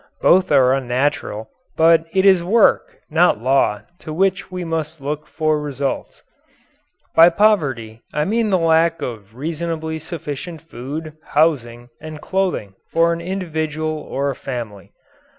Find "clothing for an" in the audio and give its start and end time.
12.19-13.21